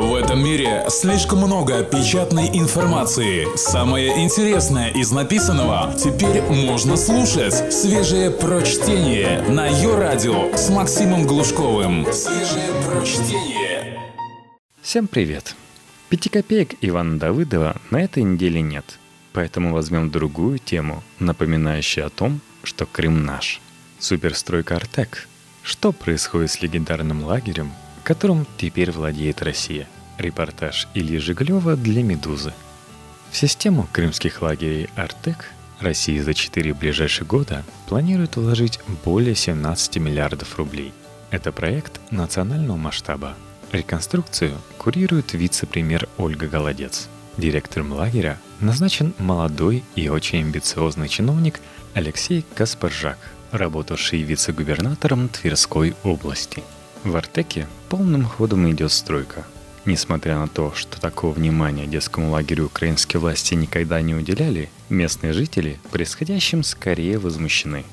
[0.00, 3.46] В этом мире слишком много печатной информации.
[3.54, 7.70] Самое интересное из написанного теперь можно слушать.
[7.70, 12.10] Свежее прочтение на ее радио с Максимом Глушковым.
[12.14, 14.00] Свежее прочтение.
[14.80, 15.54] Всем привет.
[16.08, 18.98] Пяти копеек Ивана Давыдова на этой неделе нет.
[19.34, 23.60] Поэтому возьмем другую тему, напоминающую о том, что Крым наш.
[23.98, 25.28] Суперстройка Артек.
[25.62, 27.70] Что происходит с легендарным лагерем,
[28.10, 29.86] которым теперь владеет Россия.
[30.18, 32.52] Репортаж Ильи Жиглева для «Медузы».
[33.30, 40.58] В систему крымских лагерей «Артек» Россия за 4 ближайших года планирует вложить более 17 миллиардов
[40.58, 40.92] рублей.
[41.30, 43.36] Это проект национального масштаба.
[43.70, 47.08] Реконструкцию курирует вице-премьер Ольга Голодец.
[47.36, 51.60] Директором лагеря назначен молодой и очень амбициозный чиновник
[51.94, 53.18] Алексей Каспаржак,
[53.52, 56.64] работавший вице-губернатором Тверской области–
[57.04, 59.44] в Артеке полным ходом идет стройка.
[59.86, 65.80] Несмотря на то, что такого внимания детскому лагерю украинские власти никогда не уделяли, местные жители
[65.90, 67.84] происходящим скорее возмущены.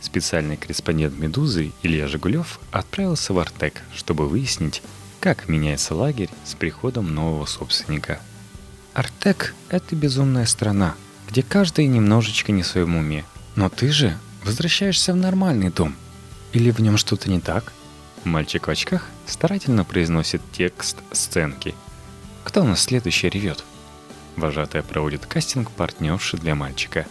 [0.00, 4.82] Специальный корреспондент «Медузы» Илья Жигулев отправился в Артек, чтобы выяснить,
[5.20, 8.20] как меняется лагерь с приходом нового собственника.
[8.94, 10.94] Артек– это безумная страна,
[11.28, 13.24] где каждый немножечко не в своем уме.
[13.54, 15.94] Но ты же возвращаешься в нормальный дом.
[16.52, 17.72] Или в нем что-то не так?
[18.24, 21.74] Мальчик в очках старательно произносит текст сценки.
[22.44, 23.64] «Кто у нас следующий ревет?»
[24.36, 27.06] Вожатая проводит кастинг партнерши для мальчика.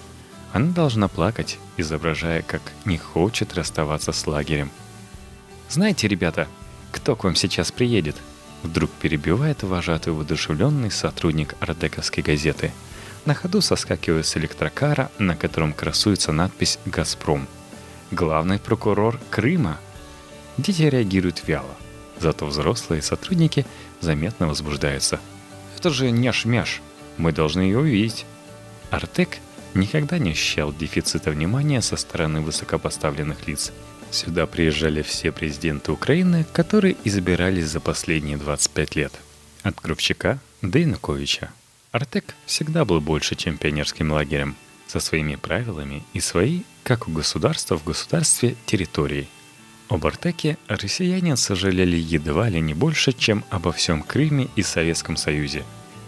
[0.54, 4.72] Она должна плакать, изображая, как не хочет расставаться с лагерем.
[5.70, 6.48] «Знаете, ребята,
[6.92, 8.16] кто к вам сейчас приедет?»
[8.64, 12.72] Вдруг перебивает вожатый воодушевленный сотрудник артековской газеты.
[13.26, 17.48] На ходу соскакивает с электрокара, на котором красуется надпись «Газпром».
[18.10, 19.78] Главный прокурор Крыма–
[20.58, 21.76] Дети реагируют вяло,
[22.20, 23.66] зато взрослые сотрудники
[24.02, 25.20] заметно возбуждаются.
[25.78, 26.82] «Это же няш-мяш,
[27.18, 28.26] мы должны ее увидеть».
[28.90, 29.38] Артек
[29.76, 33.72] никогда не ощущал дефицита внимания со стороны высокопоставленных лиц.
[34.10, 39.14] Сюда приезжали все президенты Украины, которые избирались за последние 25 лет.
[39.62, 41.52] От Крупчака до Януковича.
[41.92, 44.56] Артек всегда был больше, чем пионерским лагерем,
[44.88, 49.30] со своими правилами и своей, как у государства в государстве, территорией–
[49.90, 55.64] об Артеке россияне сожалели едва ли не больше, чем обо всем Крыме и Советском Союзе,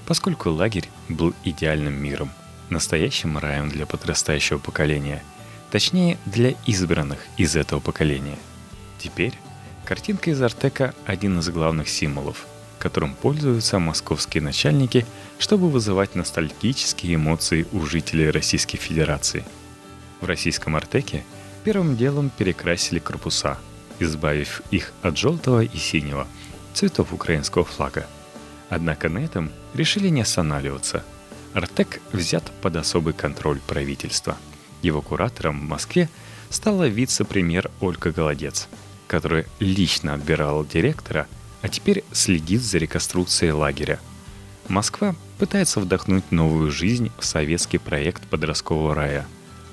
[0.05, 2.29] поскольку лагерь был идеальным миром,
[2.69, 5.23] настоящим раем для подрастающего поколения,
[5.71, 8.37] точнее для избранных из этого поколения.
[8.97, 9.33] Теперь
[9.85, 12.47] картинка из Артека– один из главных символов,
[12.79, 15.05] которым пользуются московские начальники,
[15.37, 19.45] чтобы вызывать ностальгические эмоции у жителей Российской Федерации.
[20.19, 21.23] В российском Артеке
[21.63, 23.57] первым делом перекрасили корпуса–
[23.99, 26.27] избавив их от желтого и синего,
[26.73, 28.07] цветов украинского флага.
[28.69, 31.03] Однако на этом решили не останавливаться.
[31.53, 34.37] Артек взят под особый контроль правительства.
[34.81, 36.09] Его куратором в Москве
[36.49, 38.67] стала вице-премьер Ольга Голодец,
[39.07, 41.27] которая лично отбирала директора,
[41.61, 43.99] а теперь следит за реконструкцией лагеря.
[44.67, 49.25] Москва пытается вдохнуть новую жизнь в советский проект подросткового рая,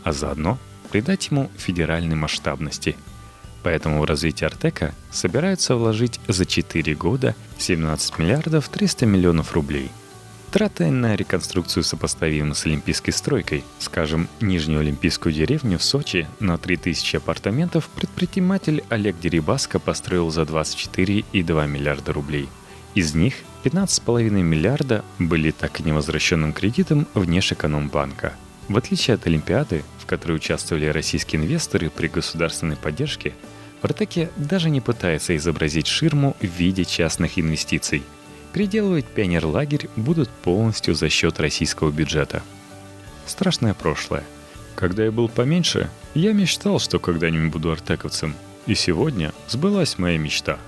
[0.02, 0.58] а заодно
[0.90, 2.96] придать ему федеральной масштабности–
[3.66, 9.90] Поэтому в развитие Артека собираются вложить за 4 года 17 миллиардов 300 миллионов рублей.
[10.52, 13.64] Траты на реконструкцию сопоставимы с олимпийской стройкой.
[13.80, 21.66] Скажем, Нижнюю Олимпийскую деревню в Сочи на 3000 апартаментов предприниматель Олег Дерибаско построил за 24,2
[21.66, 22.48] миллиарда рублей.
[22.94, 23.34] Из них
[23.64, 28.34] 15,5 миллиарда были так и невозвращенным кредитом внешэкономбанка.
[28.68, 33.34] В отличие от Олимпиады, в которой участвовали российские инвесторы при государственной поддержке,
[33.82, 38.02] Артеке даже не пытается изобразить ширму в виде частных инвестиций.
[38.52, 42.42] Переделывать пионерлагерь будут полностью за счет российского бюджета.
[43.26, 44.24] Страшное прошлое.
[44.74, 48.34] Когда я был поменьше, я мечтал, что когда-нибудь буду артековцем.
[48.66, 50.58] И сегодня сбылась моя мечта,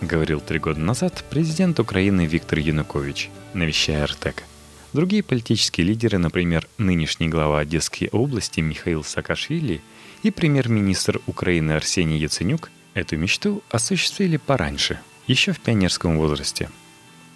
[0.00, 4.44] говорил три года назад президент Украины Виктор Янукович, навещая Артек.
[4.92, 9.82] Другие политические лидеры, например, нынешний глава Одесской области Михаил Саакашвили–
[10.26, 16.68] и премьер-министр Украины Арсений Яценюк эту мечту осуществили пораньше, еще в пионерском возрасте.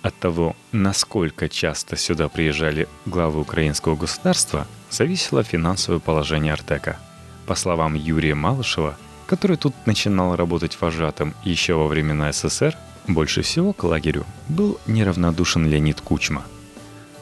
[0.02, 6.98] От того, насколько часто сюда приезжали главы украинского государства, зависело финансовое положение Артека.
[7.46, 8.98] По словам Юрия Малышева,
[9.28, 12.76] который тут начинал работать вожатым еще во времена СССР,
[13.06, 16.42] больше всего к лагерю был неравнодушен Леонид Кучма.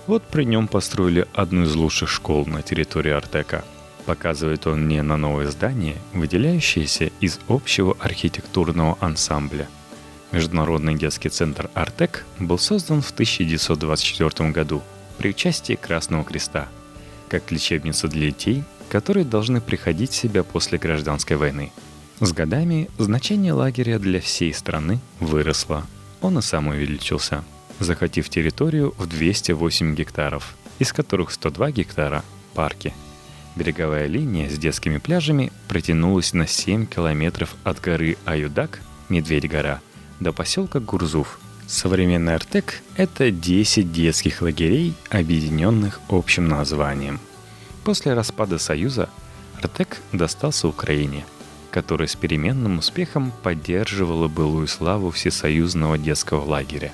[0.06, 3.66] Вот при нем построили одну из лучших школ на территории Артека–
[4.08, 9.68] Показывает он мне на новое здание, выделяющееся из общего архитектурного ансамбля.
[10.32, 14.82] Международный детский центр «Артек» был создан в 1924 году
[15.18, 16.68] при участии Красного Креста,
[17.28, 21.70] как лечебница для детей, которые должны приходить в себя после гражданской войны.
[22.18, 25.86] С годами значение лагеря для всей страны выросло.
[26.22, 27.44] Он и сам увеличился,
[27.78, 32.24] захватив территорию в 208 гектаров, из которых 102 гектара–
[32.54, 32.94] парки.
[33.56, 39.80] Береговая линия с детскими пляжами протянулась на 7 километров от горы Аюдак, Медведь-гора,
[40.20, 41.40] до поселка Гурзуф.
[41.66, 47.20] Современный Артек– это 10 детских лагерей, объединенных общим названием.
[47.84, 49.08] После распада Союза
[49.60, 51.24] Артек достался Украине,
[51.70, 56.92] которая с переменным успехом поддерживала былую славу всесоюзного детского лагеря.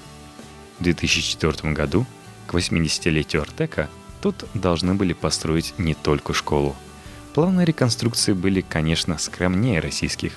[0.78, 2.06] В 2004 году,
[2.46, 3.88] к 80-летию Артека,
[4.24, 6.74] тут должны были построить не только школу.
[7.34, 10.32] Планы реконструкции были, конечно, скромнее российских,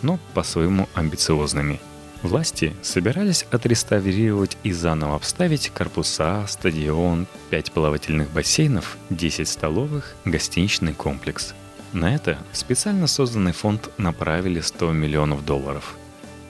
[0.00, 1.80] но по-своему амбициозными–
[2.22, 11.52] Власти собирались отреставрировать и заново обставить корпуса, стадион, 5 плавательных бассейнов, 10 столовых, гостиничный комплекс.
[11.92, 15.96] На это в специально созданный фонд направили 100 миллионов долларов.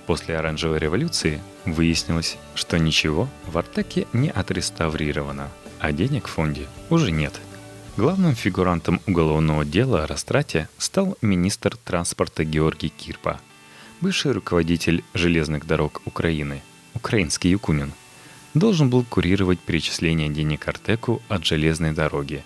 [0.07, 5.49] После оранжевой революции выяснилось, что ничего в Артеке не отреставрировано,
[5.83, 7.39] а денег в фонде уже нет.
[7.99, 13.39] Главным фигурантом уголовного дела о растрате стал министр транспорта Георгий Кирпа–
[14.03, 16.61] бывший руководитель железных дорог Украины,
[16.93, 17.93] украинский Юкунин,
[18.53, 22.45] должен был курировать перечисление денег Артеку от железной дороги,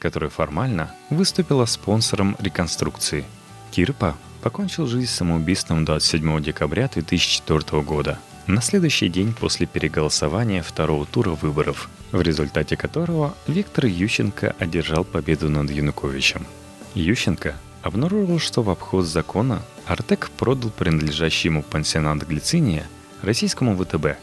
[0.00, 3.24] которая формально выступила спонсором реконструкции.
[3.70, 8.18] Кирпа покончил жизнь самоубийством 27 декабря 2004 года,
[8.48, 15.48] на следующий день после переголосования второго тура выборов, в результате которого Виктор Ющенко одержал победу
[15.50, 16.46] над Януковичем.
[16.94, 22.86] Ющенко обнаружил, что в обход закона Артек продал принадлежащий ему пансионат Глициния
[23.22, 24.18] российскому ВТБ.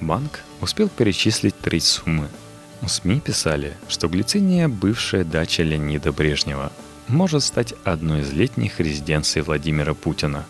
[0.00, 2.28] Банк успел перечислить треть суммы.
[2.80, 6.72] В СМИ писали, что Глициния– бывшая дача Леонида Брежнева,
[7.08, 10.44] может стать одной из летних резиденций Владимира Путина.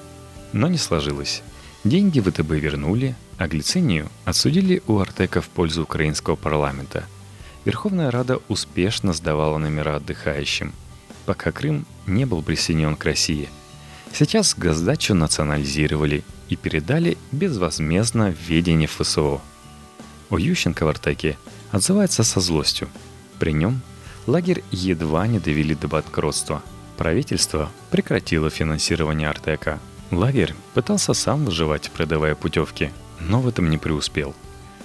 [0.53, 1.43] Но не сложилось.
[1.85, 7.05] Деньги ВТБ вернули, а Глицинию отсудили у Артека в пользу украинского парламента.
[7.65, 10.73] Верховная Рада успешно сдавала номера отдыхающим,
[11.27, 13.49] пока Крым не был присоединен к России–
[14.15, 19.41] Сейчас госдачу национализировали и передали безвозмездно в ведение ФСО.
[20.29, 21.39] У Ющенко в Артеке
[21.71, 22.89] отзывается со злостью.
[23.39, 23.81] При нем
[24.27, 26.63] лагерь едва не довели до банкротства.
[26.99, 29.81] Правительство прекратило финансирование Артека.
[30.11, 32.91] Лагерь пытался сам выживать, продавая путевки,
[33.29, 34.35] но в этом не преуспел.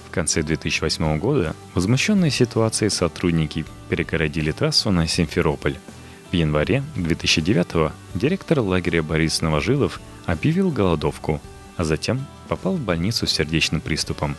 [0.08, 5.78] В конце 2008 года возмущенные ситуацией сотрудники перегородили трассу на Симферополь–
[6.32, 11.42] в январе 2009 директор лагеря Борис Новожилов объявил голодовку,
[11.78, 14.36] а затем попал в больницу с сердечным приступом.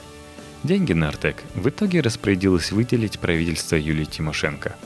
[0.63, 4.77] Деньги на Артек в итоге распорядилось выделить правительство Юлии Тимошенко.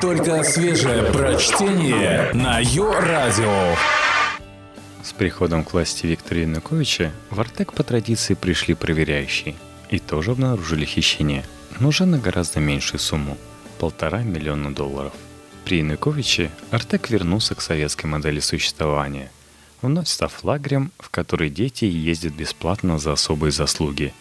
[0.00, 3.74] Только свежее прочтение на Йо-Радио.
[5.02, 9.54] С приходом к власти Виктора Януковича в Артек по традиции пришли проверяющие
[9.90, 11.44] и тоже обнаружили хищение,
[11.78, 13.38] но уже на гораздо меньшую сумму–
[13.78, 15.12] полтора миллиона долларов–
[15.64, 19.30] при Януковиче Артек вернулся к советской модели существования,
[19.82, 24.12] вновь став лагерем, в который дети ездят бесплатно за особые заслуги.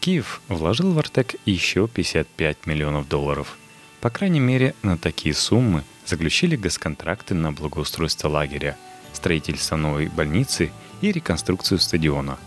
[0.00, 3.58] Киев вложил в Артек еще 55 миллионов долларов.
[4.00, 8.76] По крайней мере, на такие суммы заключили госконтракты на благоустройство лагеря,
[9.14, 12.38] строительство новой больницы и реконструкцию стадиона.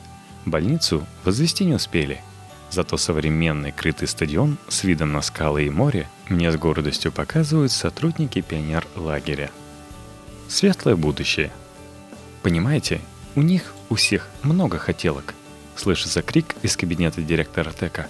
[0.46, 2.22] Больницу возвести не успели–
[2.70, 8.42] Зато современный крытый стадион с видом на скалы и море мне с гордостью показывают сотрудники
[8.42, 9.52] пионер-лагеря.
[10.50, 11.52] Светлое будущее.
[12.44, 13.00] Понимаете,
[13.36, 15.34] у них у всех много хотелок.
[15.76, 18.08] Слышится крик из кабинета директора ТЭКа.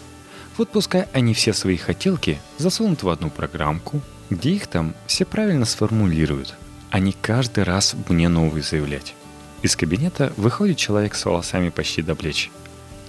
[0.57, 5.65] Вот пускай они все свои хотелки засунут в одну программку, где их там все правильно
[5.65, 6.55] сформулируют,
[6.89, 9.15] а не каждый раз мне новые заявлять.
[9.61, 12.51] Из кабинета выходит человек с волосами почти до плеч–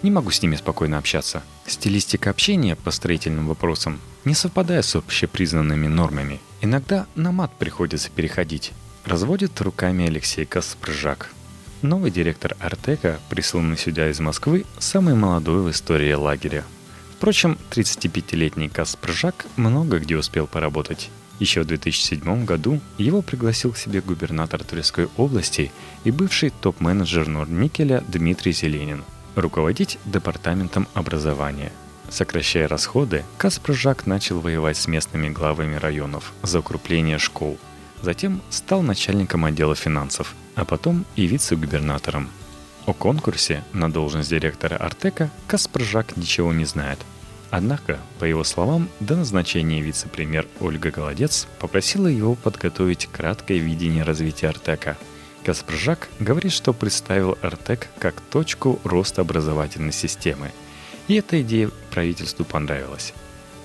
[0.02, 1.42] не могу с ними спокойно общаться.
[1.66, 6.40] Стилистика общения по строительным вопросам не совпадает с общепризнанными нормами.
[6.60, 8.72] Иногда на мат приходится переходить.
[9.04, 11.30] Разводит руками Алексей Каспржак.
[11.82, 16.64] Новый директор Артека, присланный сюда из Москвы, самый молодой в истории лагеря.
[17.16, 21.10] Впрочем, 35-летний Каспржак много где успел поработать.
[21.38, 25.70] Еще в 2007 году его пригласил к себе губернатор Тверской области
[26.04, 29.04] и бывший топ-менеджер Норникеля Дмитрий Зеленин–
[29.36, 31.72] руководить департаментом образования.
[32.08, 37.58] Сокращая расходы, Каспржак начал воевать с местными главами районов за укрепление школ.
[38.02, 42.30] Затем стал начальником отдела финансов, а потом и вице-губернатором.
[42.86, 46.98] о конкурсе на должность директора Артека Каспаржак ничего не знает.
[47.50, 54.48] Однако, по его словам, до назначения вице-премьер Ольга Голодец попросила его подготовить краткое видение развития
[54.48, 54.98] Артека.
[55.44, 60.50] Каспаржак говорит, что представил Артек как точку роста образовательной системы.
[61.06, 63.14] И эта идея правительству понравилась.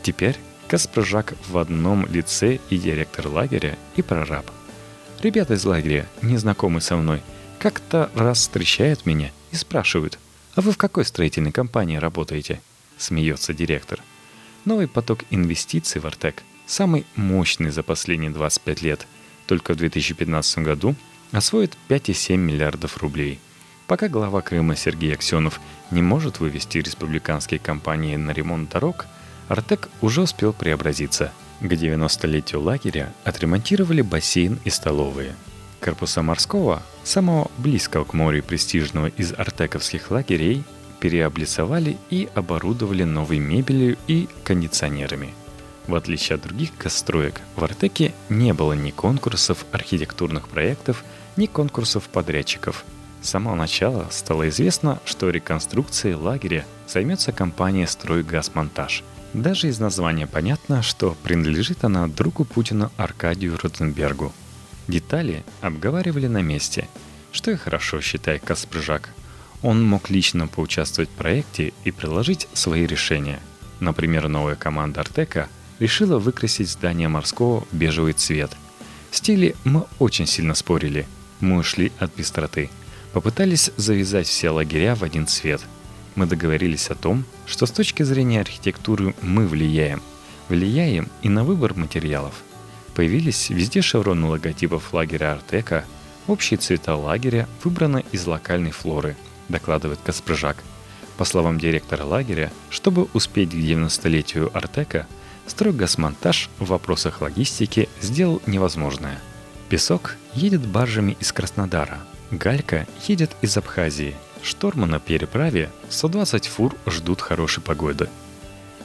[0.02, 0.38] Теперь
[0.70, 4.50] Каспаржак в одном лице и директор лагеря, и прораб.
[5.22, 7.22] Ребята из лагеря, не знакомы со мной,
[7.60, 10.20] как-то раз встречают меня и спрашивают,
[10.56, 12.62] «А вы в какой строительной компании работаете?»
[13.04, 14.00] Смеется директор.
[14.66, 19.08] Новый поток инвестиций в Артек самый мощный за последние 25 лет.
[19.46, 20.96] Только в 2015 году
[21.32, 23.40] освоит 5,7 миллиардов рублей.
[23.88, 25.60] Пока глава Крыма Сергей Аксенов
[25.92, 29.06] не может вывести республиканские компании на ремонт дорог–
[29.48, 31.32] Артек уже успел преобразиться.
[31.60, 35.36] К 90-летию лагеря отремонтировали бассейн и столовые.
[35.80, 40.64] Корпуса морского, самого близкого к морю престижного из артековских лагерей,
[41.04, 45.34] переоблицовали и оборудовали новой мебелью и кондиционерами.
[45.86, 51.04] В отличие от других гастроек, в Артеке не было ни конкурсов архитектурных проектов,
[51.36, 52.86] ни конкурсов подрядчиков.
[53.22, 60.82] С самого начала стало известно, что реконструкцией лагеря займется компания «Стройгазмонтаж», даже из названия понятно,
[60.82, 64.32] что принадлежит она другу Путина Аркадию Ротенбергу.
[64.88, 66.88] Детали обговаривали на месте,
[67.34, 69.10] что и хорошо, считает Каспрыжак.
[69.64, 73.40] Он мог лично поучаствовать в проекте и приложить свои решения.
[73.80, 78.52] Например, новая команда Артека решила выкрасить здание морского в бежевый цвет.
[79.10, 81.08] В стиле мы очень сильно спорили.
[81.40, 82.70] Мы ушли от пестроты.
[83.14, 85.62] Попытались завязать все лагеря в один цвет–
[86.16, 90.02] мы договорились о том, что с точки зрения архитектуры мы влияем.
[90.50, 92.44] Влияем и на выбор материалов.
[92.94, 95.86] Появились везде шевроны логотипов лагеря Артека,
[96.28, 99.16] общие цвета лагеря выбраны из локальной флоры,
[99.54, 100.58] докладывает Каспрыжак.
[101.18, 105.08] По словам директора лагеря, чтобы успеть к 90-летию Артека,
[105.48, 109.20] стройгазмонтаж в вопросах логистики сделал невозможное.
[109.70, 112.00] Песок едет баржами из Краснодара,
[112.32, 118.10] галька едет из Абхазии– Шторма на переправе 120 фур ждут хорошей погоды.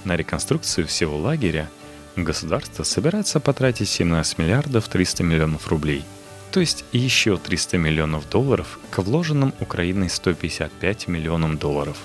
[0.05, 1.69] На реконструкцию всего лагеря
[2.15, 6.05] государство собирается потратить 17 миллиардов 300 миллионов рублей,
[6.50, 11.99] то есть еще 300 миллионов долларов к вложенным Украиной 155 миллионам долларов.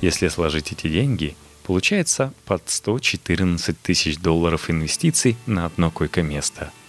[0.00, 6.72] Если сложить эти деньги, получается под 114 тысяч долларов инвестиций на одно койко-место–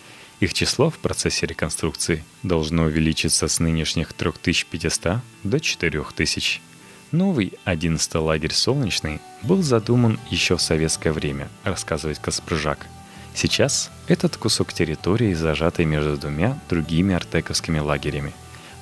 [0.43, 6.61] их число в процессе реконструкции должно увеличиться с нынешних 3500 до 4000.
[7.13, 12.87] Новый 11 лагерь «Солнечный» был задуман еще в советское время, рассказывает Каспрыжак.
[13.33, 18.33] Сейчас этот кусок территории зажатый между двумя другими артековскими лагерями.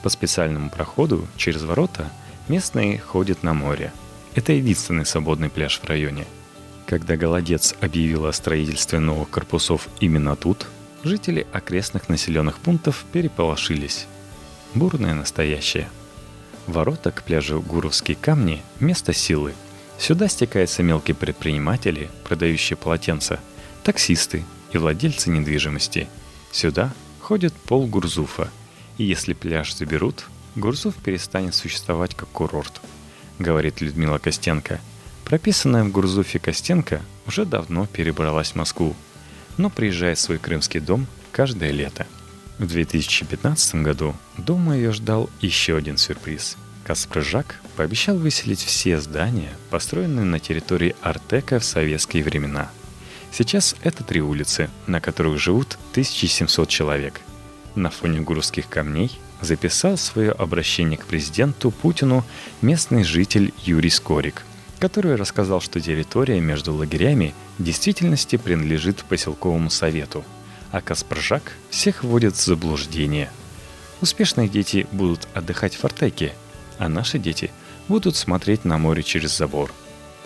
[0.03, 2.09] По специальному проходу через ворота
[2.47, 3.93] местные ходят на море.
[4.35, 6.25] Это единственный свободный пляж в районе.
[6.85, 10.67] Когда Голодец объявил о строительстве новых корпусов именно тут,
[11.03, 14.07] жители окрестных населенных пунктов переполошились.
[14.73, 15.89] Бурное настоящее.
[16.67, 19.53] Ворота к пляжу Гуровские камни– место силы.
[19.97, 23.39] Сюда стекаются мелкие предприниматели, продающие полотенца,
[23.83, 26.07] таксисты и владельцы недвижимости.
[26.51, 28.49] Сюда ходит пол Гурзуфа.
[28.97, 32.81] И если пляж заберут, Гурзуф перестанет существовать как курорт,
[33.39, 34.79] говорит Людмила Костенко.
[35.25, 38.95] Прописанная в Гурзуфе Костенко уже давно перебралась в Москву–
[39.57, 42.07] но приезжает в свой крымский дом каждое лето.
[42.57, 46.57] В 2015 году дома ее ждал еще один сюрприз.
[46.83, 52.69] Каспрыжак пообещал выселить все здания, построенные на территории Артека в советские времена.
[53.31, 57.21] Сейчас это три улицы, на которых живут 1700 человек.
[57.75, 62.25] На фоне гурских камней записал свое обращение к президенту Путину
[62.61, 64.43] местный житель Юрий Скорик–
[64.81, 70.25] который рассказал, что территория между лагерями в действительности принадлежит поселковому совету,
[70.71, 73.29] а Каспаржак всех вводит в заблуждение.
[74.01, 76.33] Успешные дети будут отдыхать в Артеке,
[76.79, 77.51] а наши дети
[77.87, 79.71] будут смотреть на море через забор.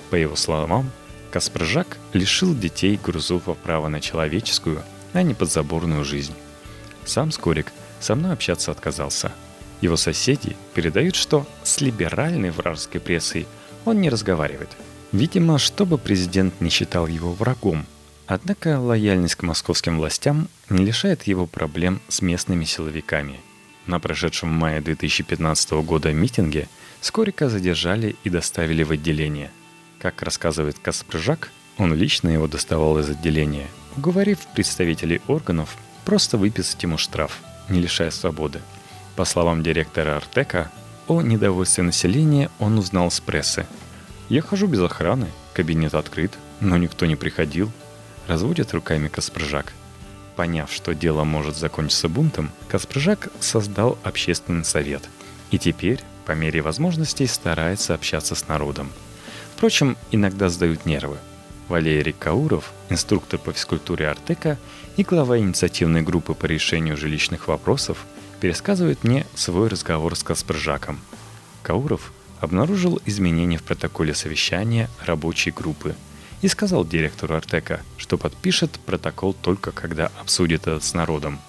[0.09, 0.89] По его словам,
[1.35, 6.33] Каспаржак лишил детей Грузова права на человеческую, а не подзаборную жизнь.
[7.03, 9.33] Сам Скорик со мной общаться отказался.
[9.81, 13.47] Его соседи передают, что с либеральной вражеской прессой–
[13.83, 14.69] он не разговаривает.
[15.11, 17.85] Видимо, чтобы президент не считал его врагом.
[18.27, 23.41] Однако лояльность к московским властям не лишает его проблем с местными силовиками.
[23.87, 26.69] На прошедшем в мае 2015 года митинге
[27.01, 29.51] Скорика задержали и доставили в отделение.
[30.05, 33.65] Как рассказывает Каспрыжак, он лично его доставал из отделения,
[33.97, 38.61] уговорив представителей органов просто выписать ему штраф, не лишая свободы.
[39.15, 40.71] По словам директора Артека,
[41.07, 43.65] о недовольстве населения он узнал с прессы.
[44.29, 47.71] «Я хожу без охраны, кабинет открыт, но никто не приходил»,—
[48.27, 49.73] разводит руками Каспржак.
[50.35, 55.01] Поняв, что дело может закончиться бунтом, Каспржак создал общественный совет.
[55.49, 58.91] И теперь, по мере возможностей, старается общаться с народом.
[59.55, 61.17] Впрочем, иногда сдают нервы.
[61.69, 64.57] Валерий Кауров, инструктор по физкультуре Артека
[64.97, 68.05] и глава инициативной группы по решению жилищных вопросов,
[68.41, 70.99] пересказывает мне свой разговор с Каспржаком.
[71.63, 75.95] Кауров обнаружил изменения в протоколе совещания рабочей группы
[76.41, 81.39] и сказал директору Артека, что подпишет протокол только когда обсудит это с народом.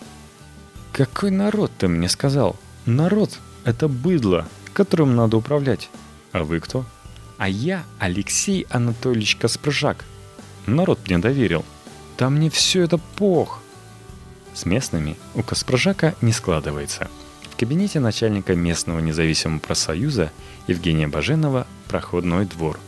[0.92, 2.56] «Какой народ, ты мне сказал?
[2.86, 5.90] Народ— это быдло, которым надо управлять.
[6.30, 6.86] А вы кто?»
[7.38, 10.04] «А я Алексей Анатольевич Каспржак.
[10.66, 11.64] Народ мне доверил.
[12.16, 13.60] Там мне все это пох!»
[14.54, 17.08] С местными у Каспржака не складывается.
[17.50, 20.30] В кабинете начальника местного независимого профсоюза
[20.66, 22.78] Евгения Баженова проходной двор.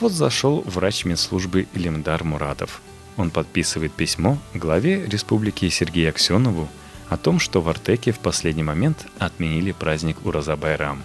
[0.00, 2.80] Вот зашел врач медслужбы Илимдар Муратов.
[3.16, 6.68] Он подписывает письмо главе республики Сергею Аксенову
[7.08, 11.02] о том, что в Артеке в последний момент отменили праздник Ураза-Байрам,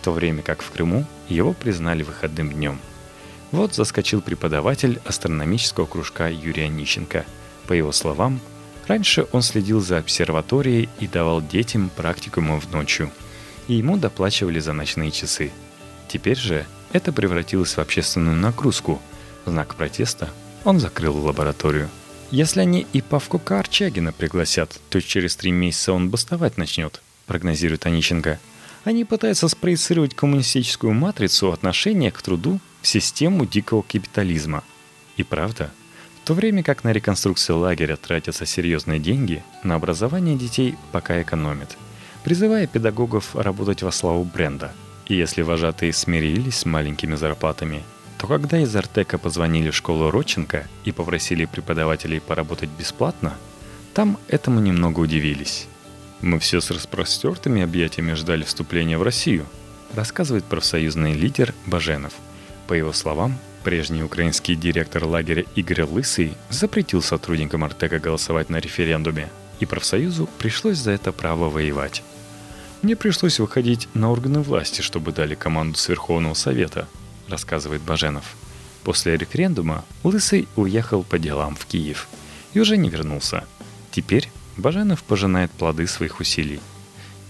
[0.00, 2.78] в то время как в Крыму его признали выходным днем.
[3.52, 7.24] Вот заскочил преподаватель астрономического кружка Юрий Онищенко.
[7.66, 8.40] По его словам,
[8.90, 13.12] Раньше он следил за обсерваторией и давал детям практикумы в ночью.
[13.68, 15.52] И ему доплачивали за ночные часы.
[16.08, 19.00] Теперь же это превратилось в общественную нагрузку.
[19.44, 20.28] В знак протеста
[20.64, 21.88] он закрыл лабораторию.
[22.32, 28.40] Если они и Павку Карчагина пригласят, то через три месяца он бастовать начнет, прогнозирует Онищенко.
[28.84, 34.64] Они пытаются спроецировать коммунистическую матрицу отношения к труду в систему дикого капитализма.
[35.16, 35.70] И правда–
[36.22, 41.76] в то время как на реконструкцию лагеря тратятся серьезные деньги, на образование детей пока экономят,
[42.22, 44.72] призывая педагогов работать во славу бренда.
[45.06, 47.82] И если вожатые смирились с маленькими зарплатами,
[48.18, 53.32] то когда из Артека позвонили в школу Родченко и попросили преподавателей поработать бесплатно,
[53.94, 55.66] там этому немного удивились.
[56.22, 59.46] «Мы все с распростертыми объятиями ждали вступления в Россию»,
[59.94, 62.12] рассказывает профсоюзный лидер Баженов.
[62.66, 69.28] По его словам, Прежний украинский директор лагеря Игорь Лысый запретил сотрудникам Артека голосовать на референдуме,
[69.60, 72.02] и профсоюзу пришлось за это право воевать.
[72.80, 76.88] «Мне пришлось выходить на органы власти, чтобы дали команду с Верховного Совета»,—
[77.28, 78.24] рассказывает Баженов.
[78.82, 82.08] После референдума Лысый уехал по делам в Киев
[82.54, 83.44] и уже не вернулся.
[83.90, 86.60] Теперь Баженов пожинает плоды своих усилий.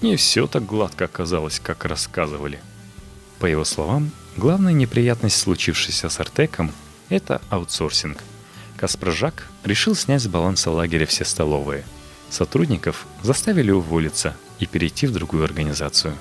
[0.03, 2.61] Не все так гладко оказалось, как рассказывали.
[3.39, 6.73] По его словам, Главная неприятность, случившаяся с Артеком,
[7.09, 8.19] это аутсорсинг.
[8.77, 11.85] Каспрожак решил снять с баланса лагеря все столовые.
[12.31, 16.15] Сотрудников заставили уволиться и перейти в другую организацию.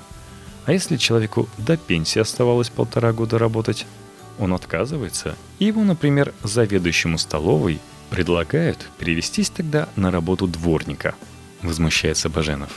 [0.66, 3.86] А если человеку до пенсии оставалось полтора года работать,
[4.38, 11.14] он отказывается, и ему, например, заведующему столовой предлагают перевестись тогда на работу дворника,
[11.62, 12.70] возмущается Баженов.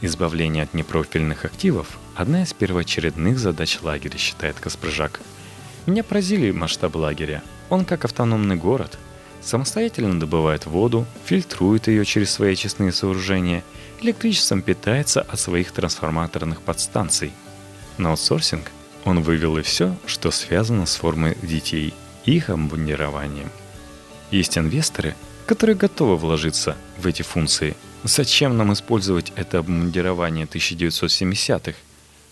[0.00, 5.20] Избавление от непрофильных активов– одна из первоочередных задач лагеря, считает Каспрыжак.
[5.86, 7.42] Меня поразили масштаб лагеря.
[7.68, 8.98] Он как автономный город.
[9.42, 13.64] Самостоятельно добывает воду, фильтрует ее через свои очистные сооружения,
[14.00, 17.32] электричеством питается от своих трансформаторных подстанций.
[17.98, 18.70] На аутсорсинг
[19.04, 23.50] он вывел и все, что связано с формой детей и их обмундированием.
[24.30, 25.14] Есть инвесторы,
[25.46, 31.76] которые готовы вложиться в эти функции– Зачем нам использовать это обмундирование 1970-х?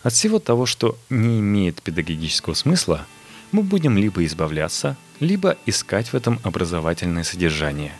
[0.02, 3.06] От всего того, что не имеет педагогического смысла,
[3.52, 7.92] мы будем либо избавляться, либо искать в этом образовательное содержание.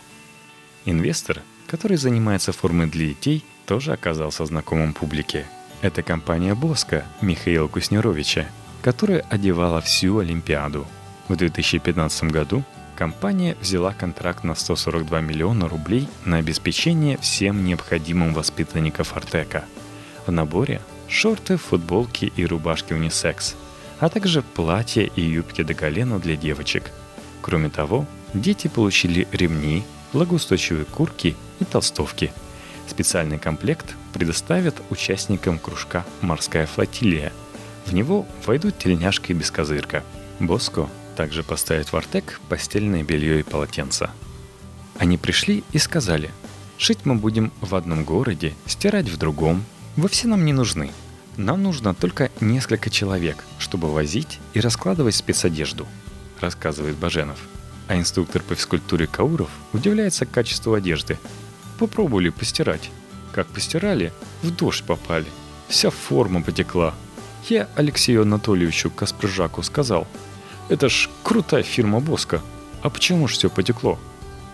[0.85, 5.45] Инвестор, который занимается формой для детей, тоже оказался знакомым публике.
[5.81, 8.47] Это компания Боска Михаила Куснеровича,
[8.81, 10.87] которая одевала всю Олимпиаду.
[11.27, 12.63] В 2015 году
[12.99, 19.63] компания взяла контракт на 142 миллиона рублей на обеспечение всем необходимым воспитанников Артека.
[20.27, 23.55] В наборе шорты, футболки и рубашки унисекс,
[24.01, 26.91] а также платья и юбки до колена для девочек.
[27.41, 32.33] Кроме того, дети получили ремни, влагоустойчивые куртки и толстовки.
[32.85, 37.31] Специальный комплект предоставят участникам кружка «Морская флотилия».
[37.85, 40.03] В него войдут тельняшка и бескозырка.
[40.41, 44.09] Боско также поставить в Артек постельное белье и полотенца.
[44.97, 46.31] Они пришли и сказали,
[46.77, 49.65] шить мы будем в одном городе, стирать в другом.
[49.97, 50.91] Вы все нам не нужны.
[51.35, 55.85] Нам нужно только несколько человек, чтобы возить и раскладывать спецодежду,
[56.39, 57.39] рассказывает Баженов.
[57.89, 61.17] А инструктор по физкультуре Кауров удивляется качеству одежды.
[61.79, 62.91] Попробовали постирать.
[63.33, 65.27] Как постирали, в дождь попали.
[65.67, 66.93] Вся форма потекла.
[67.49, 70.07] Я Алексею Анатольевичу Каспржаку сказал,
[70.69, 72.41] «Это ж крутая фирма Боска,
[72.81, 73.99] а почему ж все потекло?»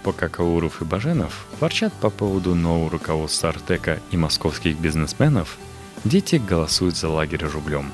[0.04, 5.58] Пока Кауров и Баженов ворчат по поводу нового руководства Артека и московских бизнесменов,
[6.04, 7.92] дети голосуют за лагерь рублем.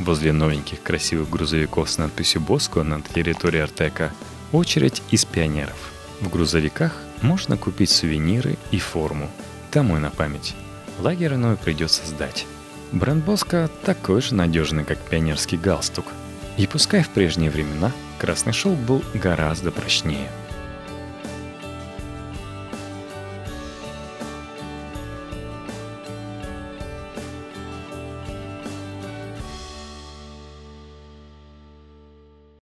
[0.00, 4.12] Возле новеньких красивых грузовиков с надписью «Боско» на территории Артека
[4.50, 5.92] очередь из пионеров.
[6.20, 9.30] В грузовиках можно купить сувениры и форму.
[9.72, 10.56] Домой на память.
[10.98, 12.46] Лагерь иной придется сдать.
[12.90, 16.06] Бренд Боско такой же надежный, как пионерский галстук.
[16.58, 20.28] И пускай в прежние времена красный шелк был гораздо прочнее–